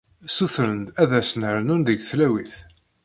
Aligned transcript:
Ssutren-d 0.27 0.87
ad 1.03 1.11
asen-rnun 1.19 1.81
deg 1.87 1.99
tlawit. 2.09 2.55